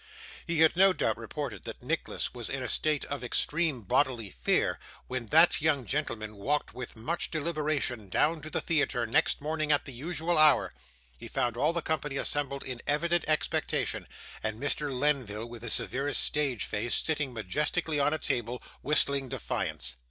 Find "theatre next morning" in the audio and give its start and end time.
8.61-9.71